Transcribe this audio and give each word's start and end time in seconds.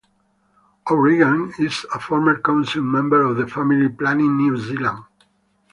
O'Regan 0.89 1.53
is 1.59 1.85
a 1.93 1.99
former 1.99 2.41
council 2.41 2.81
member 2.81 3.21
of 3.21 3.51
Family 3.51 3.87
Planning 3.87 4.35
New 4.35 4.57
Zealand. 4.57 5.03